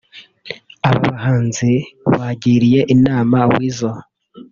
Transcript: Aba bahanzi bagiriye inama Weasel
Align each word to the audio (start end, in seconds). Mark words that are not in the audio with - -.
Aba 0.87 0.99
bahanzi 1.05 1.71
bagiriye 2.19 2.79
inama 2.95 3.37
Weasel 3.53 3.97